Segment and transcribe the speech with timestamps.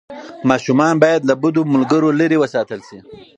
[0.49, 2.99] ماشومان باید له بدو ملګرو لرې وساتل شي.